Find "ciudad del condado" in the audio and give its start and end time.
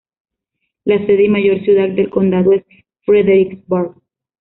1.63-2.53